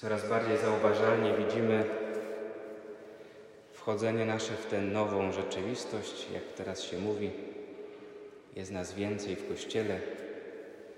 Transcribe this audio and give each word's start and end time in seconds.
Coraz 0.00 0.28
bardziej 0.28 0.58
zauważalnie 0.58 1.34
widzimy 1.34 1.84
wchodzenie 3.72 4.24
nasze 4.24 4.52
w 4.52 4.66
tę 4.66 4.80
nową 4.80 5.32
rzeczywistość, 5.32 6.26
jak 6.34 6.42
teraz 6.42 6.82
się 6.82 6.98
mówi. 6.98 7.30
Jest 8.56 8.70
nas 8.70 8.94
więcej 8.94 9.36
w 9.36 9.48
kościele, 9.48 10.00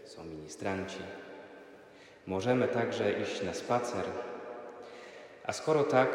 są 0.05 0.25
ministranci. 0.25 0.99
Możemy 2.27 2.69
także 2.69 3.13
iść 3.13 3.43
na 3.43 3.55
spacer. 3.55 4.05
A 5.45 5.53
skoro 5.53 5.85
tak, 5.85 6.09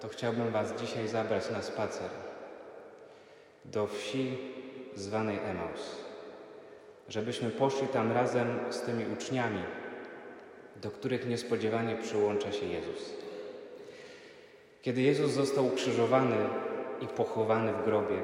to 0.00 0.08
chciałbym 0.08 0.50
Was 0.50 0.80
dzisiaj 0.80 1.08
zabrać 1.08 1.50
na 1.50 1.62
spacer 1.62 2.10
do 3.64 3.86
wsi 3.86 4.38
zwanej 4.94 5.38
Emaus, 5.38 5.96
żebyśmy 7.08 7.50
poszli 7.50 7.88
tam 7.88 8.12
razem 8.12 8.58
z 8.70 8.80
tymi 8.80 9.04
uczniami, 9.12 9.62
do 10.82 10.90
których 10.90 11.28
niespodziewanie 11.28 11.96
przyłącza 11.96 12.52
się 12.52 12.66
Jezus. 12.66 13.12
Kiedy 14.82 15.02
Jezus 15.02 15.30
został 15.30 15.66
ukrzyżowany 15.66 16.36
i 17.00 17.06
pochowany 17.06 17.72
w 17.72 17.84
grobie, 17.84 18.22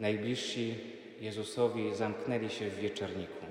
najbliżsi 0.00 0.74
Jezusowi 1.20 1.94
zamknęli 1.94 2.50
się 2.50 2.70
w 2.70 2.76
wieczorniku, 2.76 3.46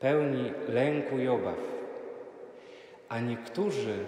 pełni 0.00 0.52
lęku 0.68 1.18
i 1.18 1.28
obaw, 1.28 1.58
a 3.08 3.20
niektórzy 3.20 3.98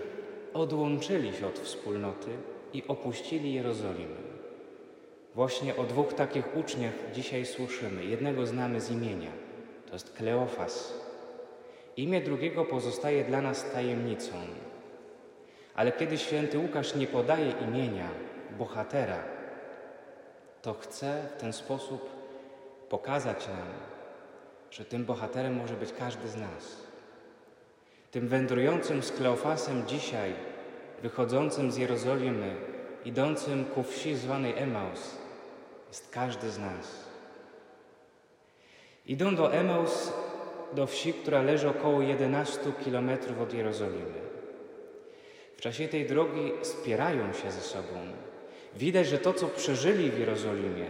odłączyli 0.54 1.32
się 1.32 1.46
od 1.46 1.58
wspólnoty 1.58 2.30
i 2.72 2.82
opuścili 2.88 3.54
Jerozolimę. 3.54 4.16
Właśnie 5.34 5.76
o 5.76 5.84
dwóch 5.84 6.14
takich 6.14 6.56
uczniach 6.56 6.94
dzisiaj 7.14 7.46
słyszymy. 7.46 8.04
Jednego 8.04 8.46
znamy 8.46 8.80
z 8.80 8.90
imienia, 8.90 9.30
to 9.86 9.92
jest 9.92 10.12
Kleofas. 10.12 11.01
Imię 11.96 12.20
drugiego 12.20 12.64
pozostaje 12.64 13.24
dla 13.24 13.40
nas 13.40 13.70
tajemnicą. 13.70 14.32
Ale 15.74 15.92
kiedy 15.92 16.18
święty 16.18 16.58
Łukasz 16.58 16.94
nie 16.94 17.06
podaje 17.06 17.50
imienia 17.50 18.08
bohatera, 18.58 19.18
to 20.62 20.74
chce 20.74 21.28
w 21.36 21.40
ten 21.40 21.52
sposób 21.52 22.10
pokazać 22.88 23.48
nam, 23.48 23.68
że 24.70 24.84
tym 24.84 25.04
bohaterem 25.04 25.56
może 25.56 25.74
być 25.74 25.92
każdy 25.92 26.28
z 26.28 26.36
nas. 26.36 26.76
Tym 28.10 28.28
wędrującym 28.28 29.02
z 29.02 29.12
Kleofasem 29.12 29.86
dzisiaj, 29.86 30.34
wychodzącym 31.02 31.72
z 31.72 31.76
Jerozolimy, 31.76 32.56
idącym 33.04 33.64
ku 33.64 33.82
wsi 33.82 34.16
zwanej 34.16 34.58
Emaus, 34.58 35.16
jest 35.88 36.10
każdy 36.10 36.50
z 36.50 36.58
nas. 36.58 37.04
Idą 39.06 39.36
do 39.36 39.52
Emaus, 39.52 40.12
do 40.74 40.86
wsi, 40.86 41.12
która 41.12 41.42
leży 41.42 41.68
około 41.68 42.02
11 42.02 42.60
kilometrów 42.84 43.40
od 43.40 43.54
Jerozolimy. 43.54 44.22
W 45.56 45.60
czasie 45.60 45.88
tej 45.88 46.06
drogi 46.06 46.52
spierają 46.62 47.32
się 47.32 47.50
ze 47.50 47.60
sobą. 47.60 47.98
Widać, 48.76 49.06
że 49.06 49.18
to, 49.18 49.32
co 49.32 49.46
przeżyli 49.46 50.10
w 50.10 50.18
Jerozolimie, 50.18 50.86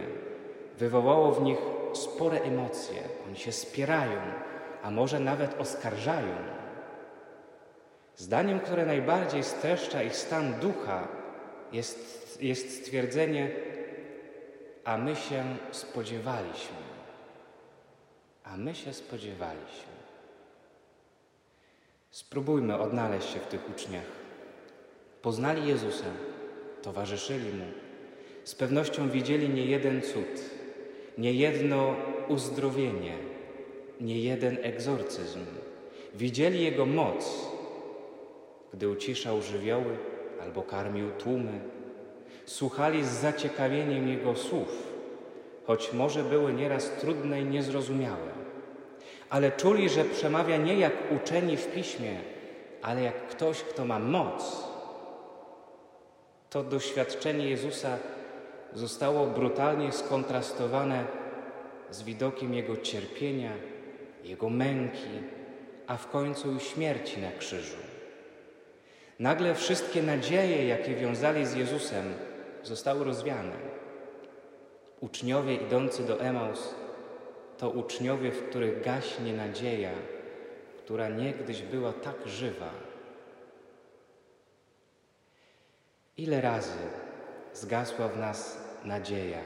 wywołało 0.77 1.31
w 1.31 1.41
nich 1.41 1.57
spore 1.93 2.41
emocje. 2.41 3.01
Oni 3.27 3.35
się 3.35 3.51
spierają, 3.51 4.21
a 4.83 4.91
może 4.91 5.19
nawet 5.19 5.61
oskarżają. 5.61 6.35
Zdaniem, 8.15 8.59
które 8.59 8.85
najbardziej 8.85 9.43
streszcza 9.43 10.03
ich 10.03 10.15
stan 10.15 10.53
ducha, 10.59 11.07
jest, 11.71 12.37
jest 12.41 12.81
stwierdzenie, 12.81 13.51
a 14.83 14.97
my 14.97 15.15
się 15.15 15.43
spodziewaliśmy. 15.71 16.82
A 18.43 18.57
my 18.57 18.75
się 18.75 18.93
spodziewaliśmy. 18.93 19.93
Spróbujmy 22.11 22.79
odnaleźć 22.79 23.29
się 23.29 23.39
w 23.39 23.47
tych 23.47 23.69
uczniach. 23.69 24.05
Poznali 25.21 25.67
Jezusa, 25.67 26.05
towarzyszyli 26.81 27.53
Mu. 27.53 27.65
Z 28.43 28.55
pewnością 28.55 29.09
widzieli 29.09 29.49
nie 29.49 29.65
jeden 29.65 30.01
cud, 30.01 30.49
nie 31.17 31.33
jedno 31.33 31.95
uzdrowienie, 32.27 33.17
nie 34.01 34.19
jeden 34.19 34.57
egzorcyzm. 34.61 35.39
Widzieli 36.15 36.63
Jego 36.63 36.85
moc, 36.85 37.47
gdy 38.73 38.89
uciszał 38.89 39.41
żywioły 39.41 39.97
albo 40.41 40.61
karmił 40.61 41.11
tłumy. 41.11 41.59
Słuchali 42.45 43.03
z 43.03 43.09
zaciekawieniem 43.09 44.07
Jego 44.07 44.35
słów, 44.35 44.92
choć 45.67 45.93
może 45.93 46.23
były 46.23 46.53
nieraz 46.53 46.89
trudne 46.89 47.41
i 47.41 47.45
niezrozumiałe. 47.45 48.33
Ale 49.29 49.51
czuli, 49.51 49.89
że 49.89 50.05
przemawia 50.05 50.57
nie 50.57 50.75
jak 50.79 50.93
uczeni 51.11 51.57
w 51.57 51.71
piśmie, 51.71 52.19
ale 52.81 53.01
jak 53.01 53.27
ktoś, 53.27 53.61
kto 53.63 53.85
ma 53.85 53.99
moc. 53.99 54.63
To 56.49 56.63
doświadczenie 56.63 57.49
Jezusa 57.49 57.97
zostało 58.73 59.27
brutalnie 59.27 59.91
skontrastowane 59.91 61.05
z 61.91 62.03
widokiem 62.03 62.53
Jego 62.53 62.77
cierpienia, 62.77 63.51
Jego 64.23 64.49
męki, 64.49 65.09
a 65.87 65.97
w 65.97 66.09
końcu 66.09 66.59
śmierci 66.59 67.21
na 67.21 67.31
krzyżu. 67.31 67.77
Nagle 69.19 69.55
wszystkie 69.55 70.03
nadzieje, 70.03 70.67
jakie 70.67 70.95
wiązali 70.95 71.45
z 71.45 71.53
Jezusem, 71.55 72.13
zostały 72.63 73.03
rozwiane. 73.05 73.72
Uczniowie 75.03 75.55
idący 75.55 76.03
do 76.03 76.21
Emaus 76.21 76.75
to 77.57 77.69
uczniowie, 77.69 78.31
w 78.31 78.49
których 78.49 78.83
gaśnie 78.83 79.33
nadzieja, 79.33 79.91
która 80.77 81.09
niegdyś 81.09 81.61
była 81.61 81.93
tak 81.93 82.15
żywa. 82.25 82.69
Ile 86.17 86.41
razy 86.41 86.77
zgasła 87.53 88.07
w 88.07 88.17
nas 88.17 88.57
nadzieja 88.85 89.41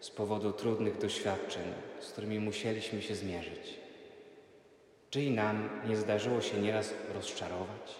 z 0.00 0.10
powodu 0.10 0.52
trudnych 0.52 0.98
doświadczeń, 0.98 1.72
z 2.00 2.12
którymi 2.12 2.40
musieliśmy 2.40 3.02
się 3.02 3.14
zmierzyć? 3.14 3.80
Czy 5.10 5.22
i 5.22 5.30
nam 5.30 5.68
nie 5.88 5.96
zdarzyło 5.96 6.40
się 6.40 6.58
nieraz 6.58 6.94
rozczarować? 7.14 7.94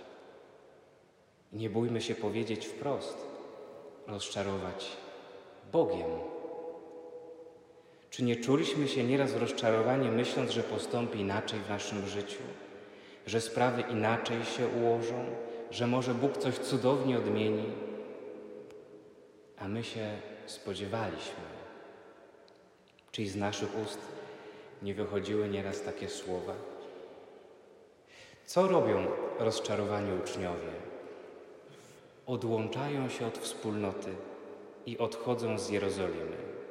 Nie 1.52 1.70
bójmy 1.70 2.00
się 2.00 2.14
powiedzieć 2.14 2.66
wprost, 2.66 3.26
rozczarować 4.06 4.96
Bogiem. 5.72 6.33
Czy 8.14 8.22
nie 8.22 8.36
czuliśmy 8.36 8.88
się 8.88 9.04
nieraz 9.04 9.34
rozczarowani, 9.34 10.08
myśląc, 10.08 10.50
że 10.50 10.62
postąpi 10.62 11.20
inaczej 11.20 11.60
w 11.60 11.68
naszym 11.68 12.08
życiu, 12.08 12.42
że 13.26 13.40
sprawy 13.40 13.82
inaczej 13.90 14.44
się 14.44 14.68
ułożą, 14.68 15.24
że 15.70 15.86
może 15.86 16.14
Bóg 16.14 16.36
coś 16.36 16.54
cudownie 16.54 17.18
odmieni? 17.18 17.64
A 19.58 19.68
my 19.68 19.84
się 19.84 20.10
spodziewaliśmy. 20.46 21.44
Czy 23.12 23.26
z 23.26 23.36
naszych 23.36 23.78
ust 23.84 24.00
nie 24.82 24.94
wychodziły 24.94 25.48
nieraz 25.48 25.82
takie 25.82 26.08
słowa? 26.08 26.54
Co 28.46 28.68
robią 28.68 29.06
rozczarowani 29.38 30.18
uczniowie? 30.22 30.72
Odłączają 32.26 33.08
się 33.08 33.26
od 33.26 33.38
wspólnoty 33.38 34.10
i 34.86 34.98
odchodzą 34.98 35.58
z 35.58 35.70
Jerozolimy. 35.70 36.63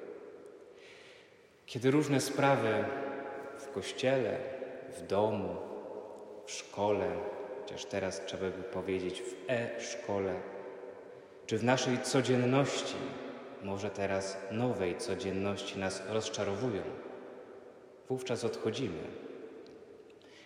Kiedy 1.66 1.92
różne 1.92 2.22
sprawy 2.22 2.86
w 3.58 3.70
kościele, 3.70 4.38
w 4.98 5.08
domu, 5.08 5.56
w 6.46 6.52
szkole, 6.52 7.08
chociaż 7.62 7.86
teraz 7.86 8.26
trzeba 8.26 8.46
by 8.46 8.64
powiedzieć 8.64 9.22
w 9.22 9.36
e-szkole, 9.48 10.34
czy 11.46 11.58
w 11.58 11.64
naszej 11.64 12.02
codzienności, 12.02 12.96
może 13.64 13.90
teraz 13.90 14.38
nowej 14.52 14.98
codzienności 14.98 15.80
nas 15.80 16.04
rozczarowują, 16.10 16.82
wówczas 18.10 18.44
odchodzimy. 18.44 19.04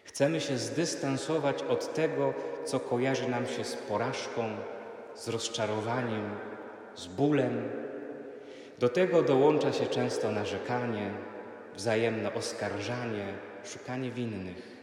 Chcemy 0.04 0.42
się 0.42 0.58
zdystansować 0.58 1.64
od 1.64 1.94
tego, 1.94 2.34
co 2.66 2.80
kojarzy 2.80 3.30
nam 3.30 3.48
się 3.48 3.63
z 3.63 3.75
porażką, 3.75 4.50
z 5.16 5.28
rozczarowaniem, 5.28 6.30
z 6.96 7.08
bólem. 7.08 7.70
Do 8.79 8.89
tego 8.89 9.21
dołącza 9.21 9.74
się 9.74 9.85
często 9.85 10.31
narzekanie, 10.31 11.12
wzajemne 11.75 12.33
oskarżanie, 12.33 13.33
szukanie 13.65 14.12
winnych. 14.12 14.77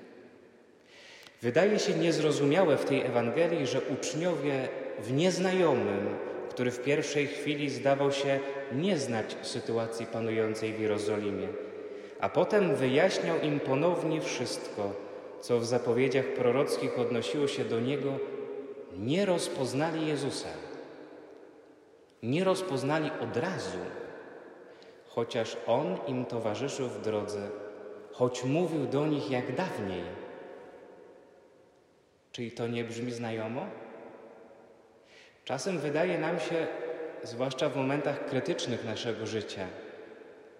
Wydaje 1.43 1.79
się 1.79 1.94
niezrozumiałe 1.94 2.76
w 2.76 2.85
tej 2.85 3.02
Ewangelii, 3.06 3.67
że 3.67 3.81
uczniowie 3.81 4.69
w 4.99 5.12
nieznajomym, 5.12 6.17
który 6.50 6.70
w 6.70 6.82
pierwszej 6.82 7.26
chwili 7.26 7.70
zdawał 7.70 8.12
się 8.12 8.41
nie 8.73 8.99
znać 8.99 9.37
sytuacji 9.43 10.06
panującej 10.06 10.73
w 10.73 10.81
Jerozolimie, 10.81 11.49
a 12.20 12.29
potem 12.29 12.76
wyjaśniał 12.76 13.41
im 13.41 13.61
ponownie 13.61 14.20
wszystko, 14.20 14.93
co 15.41 15.58
w 15.58 15.64
zapowiedziach 15.64 16.26
prorockich 16.26 16.99
odnosiło 16.99 17.49
się 17.49 17.64
do 17.64 17.81
Niego, 17.81 18.12
nie 18.99 19.26
rozpoznali 19.26 20.06
Jezusa. 20.06 20.49
Nie 22.25 22.44
rozpoznali 22.44 23.11
od 23.21 23.37
razu, 23.37 23.79
chociaż 25.09 25.56
On 25.67 25.99
im 26.06 26.25
towarzyszył 26.25 26.88
w 26.88 27.00
drodze, 27.00 27.49
choć 28.12 28.44
mówił 28.44 28.87
do 28.87 29.06
nich 29.06 29.31
jak 29.31 29.55
dawniej. 29.55 30.05
Czy 32.32 32.44
i 32.44 32.50
to 32.50 32.67
nie 32.67 32.85
brzmi 32.85 33.12
znajomo? 33.12 33.67
Czasem 35.44 35.79
wydaje 35.79 36.19
nam 36.19 36.41
się, 36.41 36.67
zwłaszcza 37.23 37.69
w 37.69 37.76
momentach 37.76 38.27
krytycznych 38.27 38.85
naszego 38.85 39.27
życia, 39.27 39.67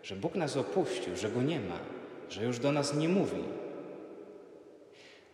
że 0.03 0.17
Bóg 0.17 0.35
nas 0.35 0.57
opuścił, 0.57 1.17
że 1.17 1.29
Go 1.29 1.43
nie 1.43 1.61
ma, 1.61 1.79
że 2.29 2.45
już 2.45 2.59
do 2.59 2.73
nas 2.73 2.95
nie 2.95 3.09
mówi. 3.09 3.45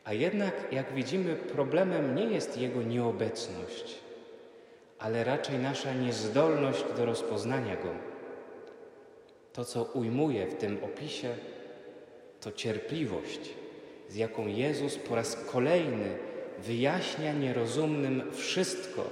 A 0.04 0.12
jednak, 0.12 0.54
jak 0.72 0.92
widzimy, 0.92 1.36
problemem 1.36 2.14
nie 2.14 2.24
jest 2.24 2.58
Jego 2.58 2.82
nieobecność, 2.82 4.09
ale 5.00 5.24
raczej 5.24 5.58
nasza 5.58 5.94
niezdolność 5.94 6.84
do 6.96 7.04
rozpoznania 7.04 7.76
Go. 7.76 7.90
To, 9.52 9.64
co 9.64 9.82
ujmuje 9.82 10.46
w 10.46 10.54
tym 10.54 10.84
opisie, 10.84 11.34
to 12.40 12.52
cierpliwość, 12.52 13.40
z 14.08 14.16
jaką 14.16 14.46
Jezus 14.46 14.96
po 14.96 15.14
raz 15.14 15.36
kolejny 15.36 16.18
wyjaśnia 16.58 17.32
nierozumnym 17.32 18.22
wszystko, 18.32 19.04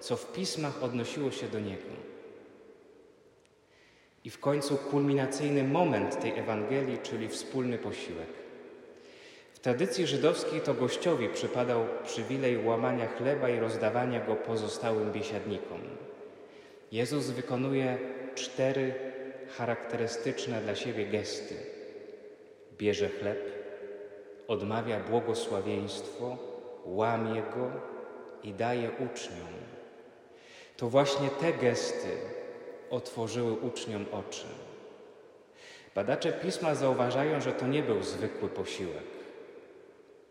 co 0.00 0.16
w 0.16 0.32
pismach 0.32 0.82
odnosiło 0.82 1.30
się 1.30 1.48
do 1.48 1.60
Niego. 1.60 1.96
I 4.24 4.30
w 4.30 4.40
końcu 4.40 4.76
kulminacyjny 4.76 5.64
moment 5.64 6.20
tej 6.20 6.38
Ewangelii, 6.38 6.98
czyli 7.02 7.28
wspólny 7.28 7.78
posiłek. 7.78 8.45
Tradycji 9.66 10.06
żydowskiej 10.06 10.60
to 10.60 10.74
gościowi 10.74 11.28
przypadał 11.28 11.86
przywilej 12.04 12.64
łamania 12.64 13.06
chleba 13.06 13.48
i 13.48 13.60
rozdawania 13.60 14.26
go 14.26 14.34
pozostałym 14.34 15.12
biesiadnikom. 15.12 15.80
Jezus 16.92 17.30
wykonuje 17.30 17.98
cztery 18.34 18.94
charakterystyczne 19.56 20.60
dla 20.60 20.74
siebie 20.74 21.06
gesty. 21.06 21.54
Bierze 22.78 23.08
chleb, 23.08 23.38
odmawia 24.48 25.00
błogosławieństwo, 25.00 26.36
łamie 26.84 27.42
go 27.42 27.70
i 28.42 28.52
daje 28.52 28.90
uczniom. 28.90 29.54
To 30.76 30.88
właśnie 30.88 31.28
te 31.28 31.52
gesty 31.52 32.10
otworzyły 32.90 33.52
uczniom 33.52 34.06
oczy. 34.12 34.46
Badacze 35.94 36.32
pisma 36.32 36.74
zauważają, 36.74 37.40
że 37.40 37.52
to 37.52 37.66
nie 37.66 37.82
był 37.82 38.02
zwykły 38.02 38.48
posiłek. 38.48 39.15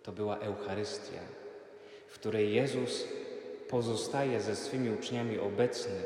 To 0.05 0.11
była 0.11 0.37
Eucharystia, 0.37 1.19
w 2.07 2.13
której 2.13 2.53
Jezus 2.53 3.07
pozostaje 3.69 4.41
ze 4.41 4.55
swymi 4.55 4.89
uczniami 4.89 5.39
obecny 5.39 6.01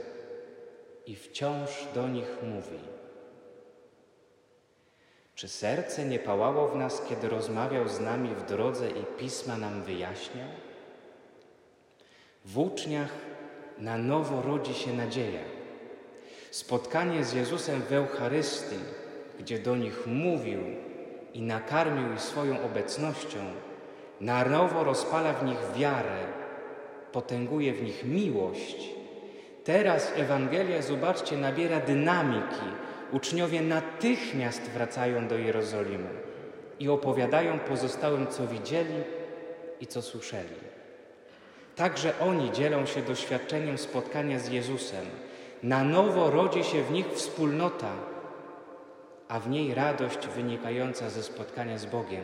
i 1.06 1.16
wciąż 1.16 1.88
do 1.96 2.08
nich 2.08 2.38
mówi. 2.44 2.80
Czy 5.36 5.48
serce 5.48 6.06
nie 6.06 6.20
pałało 6.20 6.68
w 6.68 6.76
nas, 6.76 7.02
kiedy 7.10 7.30
rozmawiał 7.30 7.90
z 7.90 8.00
nami 8.00 8.36
w 8.36 8.46
drodze 8.46 8.90
i 8.90 9.04
pisma 9.18 9.58
nam 9.58 9.84
wyjaśniał? 9.84 10.48
W 12.46 12.60
uczniach 12.60 13.12
na 13.78 13.98
nowo 13.98 14.42
rodzi 14.42 14.74
się 14.74 14.94
nadzieja. 14.94 15.44
Spotkanie 16.52 17.24
z 17.24 17.34
Jezusem 17.34 17.82
w 17.82 17.94
Eucharystii, 17.94 18.80
gdzie 19.40 19.60
do 19.60 19.76
nich 19.76 20.08
mówił 20.08 20.60
i 21.34 21.42
nakarmił 21.42 22.20
swoją 22.20 22.64
obecnością, 22.64 23.40
na 24.22 24.46
nowo 24.46 24.84
rozpala 24.84 25.34
w 25.34 25.46
nich 25.46 25.58
wiarę, 25.76 26.18
potęguje 27.12 27.74
w 27.74 27.84
nich 27.84 28.06
miłość. 28.06 28.90
Teraz 29.64 30.12
Ewangelia, 30.16 30.82
zobaczcie, 30.82 31.38
nabiera 31.38 31.80
dynamiki. 31.80 32.66
Uczniowie 33.12 33.62
natychmiast 33.62 34.62
wracają 34.62 35.28
do 35.28 35.38
Jerozolimy 35.38 36.10
i 36.80 36.90
opowiadają 36.90 37.60
pozostałym, 37.60 38.28
co 38.28 38.48
widzieli 38.48 39.04
i 39.82 39.88
co 39.88 40.02
słyszeli. 40.02 40.56
Także 41.76 42.14
oni 42.20 42.52
dzielą 42.52 42.86
się 42.86 43.02
doświadczeniem 43.02 43.78
spotkania 43.78 44.40
z 44.40 44.50
Jezusem. 44.50 45.06
Na 45.64 45.84
nowo 45.84 46.30
rodzi 46.30 46.64
się 46.64 46.84
w 46.84 46.92
nich 46.92 47.08
wspólnota, 47.14 47.92
a 49.28 49.40
w 49.40 49.50
niej 49.50 49.74
radość 49.74 50.28
wynikająca 50.28 51.10
ze 51.10 51.24
spotkania 51.24 51.78
z 51.78 51.86
Bogiem. 51.86 52.24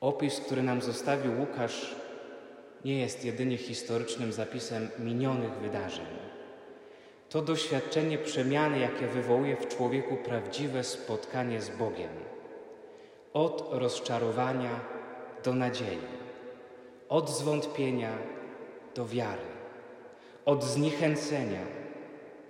Opis, 0.00 0.40
który 0.40 0.62
nam 0.62 0.82
zostawił 0.82 1.40
Łukasz, 1.40 1.94
nie 2.84 3.00
jest 3.00 3.24
jedynie 3.24 3.56
historycznym 3.56 4.32
zapisem 4.32 4.88
minionych 4.98 5.52
wydarzeń. 5.52 6.06
To 7.28 7.42
doświadczenie 7.42 8.18
przemiany, 8.18 8.78
jakie 8.78 9.06
wywołuje 9.06 9.56
w 9.56 9.68
człowieku 9.68 10.16
prawdziwe 10.16 10.84
spotkanie 10.84 11.60
z 11.60 11.70
Bogiem. 11.70 12.10
Od 13.32 13.68
rozczarowania 13.70 14.80
do 15.44 15.54
nadziei, 15.54 15.98
od 17.08 17.30
zwątpienia 17.30 18.12
do 18.94 19.06
wiary, 19.06 19.46
od 20.44 20.64
zniechęcenia 20.64 21.60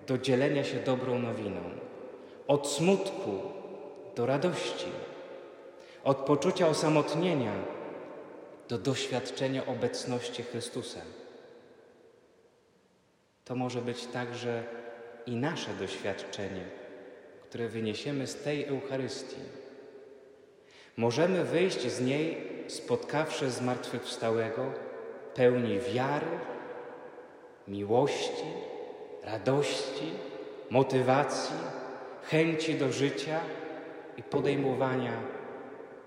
do 0.06 0.18
dzielenia 0.18 0.64
się 0.64 0.76
dobrą 0.76 1.18
nowiną, 1.18 1.60
od 2.48 2.68
smutku 2.68 3.30
do 4.16 4.26
radości 4.26 4.86
od 6.06 6.16
poczucia 6.16 6.68
osamotnienia 6.68 7.52
do 8.68 8.78
doświadczenia 8.78 9.66
obecności 9.66 10.42
Chrystusa. 10.42 11.00
To 13.44 13.54
może 13.54 13.82
być 13.82 14.06
także 14.06 14.64
i 15.26 15.36
nasze 15.36 15.70
doświadczenie, 15.74 16.64
które 17.42 17.68
wyniesiemy 17.68 18.26
z 18.26 18.42
tej 18.42 18.64
Eucharystii. 18.64 19.40
Możemy 20.96 21.44
wyjść 21.44 21.90
z 21.90 22.00
niej, 22.00 22.52
spotkawszy 22.68 23.50
zmartwychwstałego, 23.50 24.72
pełni 25.34 25.78
wiary, 25.78 26.38
miłości, 27.68 28.52
radości, 29.22 30.12
motywacji, 30.70 31.56
chęci 32.22 32.74
do 32.74 32.92
życia 32.92 33.40
i 34.16 34.22
podejmowania 34.22 35.35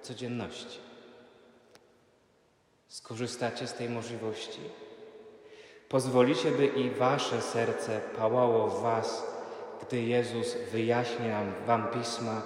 codzienności. 0.01 0.79
Skorzystacie 2.87 3.67
z 3.67 3.73
tej 3.73 3.89
możliwości? 3.89 4.59
Pozwolicie, 5.89 6.51
by 6.51 6.67
i 6.67 6.89
wasze 6.89 7.41
serce 7.41 8.01
pałało 8.17 8.67
w 8.67 8.81
was, 8.81 9.23
gdy 9.81 10.01
Jezus 10.01 10.55
wyjaśnia 10.71 11.43
wam 11.67 11.87
pisma, 11.87 12.41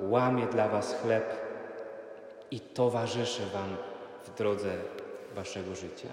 łamie 0.00 0.46
dla 0.46 0.68
was 0.68 0.94
chleb 1.02 1.36
i 2.50 2.60
towarzyszy 2.60 3.46
wam 3.46 3.76
w 4.24 4.38
drodze 4.38 4.76
waszego 5.34 5.74
życia? 5.74 6.08